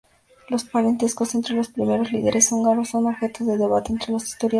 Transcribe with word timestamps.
Los 0.49 0.63
parentescos 0.63 1.35
entre 1.35 1.55
los 1.55 1.67
primeros 1.67 2.11
líderes 2.11 2.51
húngaros 2.51 2.89
son 2.89 3.05
objeto 3.05 3.45
de 3.45 3.59
debate 3.59 3.91
entre 3.93 4.13
los 4.13 4.23
historiadores. 4.23 4.49